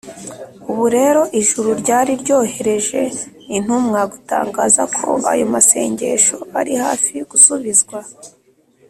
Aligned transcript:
ubu 0.71 0.85
rero 0.97 1.21
ijuru 1.41 1.69
ryari 1.81 2.11
ryohereje 2.21 2.99
intumwa 3.57 4.01
gutangaza 4.11 4.83
ko 4.97 5.09
ayo 5.31 5.45
masengesho 5.53 6.37
ari 6.59 6.73
hafi 6.83 7.13
gusubizwa 7.31 7.99